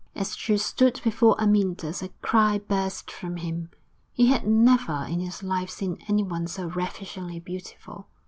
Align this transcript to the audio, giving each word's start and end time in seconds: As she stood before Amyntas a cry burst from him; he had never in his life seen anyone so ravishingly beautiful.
As 0.15 0.35
she 0.35 0.57
stood 0.57 0.99
before 1.03 1.35
Amyntas 1.39 2.01
a 2.01 2.09
cry 2.23 2.57
burst 2.57 3.11
from 3.11 3.37
him; 3.37 3.69
he 4.11 4.25
had 4.29 4.47
never 4.47 5.05
in 5.07 5.19
his 5.19 5.43
life 5.43 5.69
seen 5.69 5.99
anyone 6.07 6.47
so 6.47 6.65
ravishingly 6.69 7.39
beautiful. 7.39 8.07